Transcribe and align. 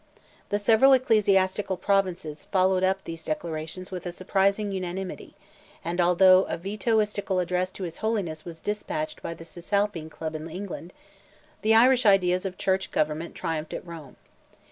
The 0.49 0.57
several 0.57 0.93
ecclesiastical 0.93 1.77
provinces 1.77 2.45
followed 2.45 2.83
up 2.83 3.03
these 3.03 3.23
declarations 3.23 3.91
with 3.91 4.07
a 4.07 4.11
surprising 4.11 4.71
unanimity, 4.71 5.35
and 5.85 6.01
although 6.01 6.45
a 6.45 6.57
Vetoistical 6.57 7.37
address 7.39 7.69
to 7.73 7.83
His 7.83 7.97
Holiness 7.97 8.43
was 8.43 8.61
despatched 8.61 9.21
by 9.21 9.35
the 9.35 9.45
Cisalpine 9.45 10.09
club 10.09 10.33
in 10.33 10.49
England, 10.49 10.91
the 11.61 11.75
Irish 11.75 12.07
ideas 12.07 12.47
of 12.47 12.57
Church 12.57 12.89
government 12.89 13.35
triumphed 13.35 13.75
at 13.75 13.85
Rome. 13.85 14.15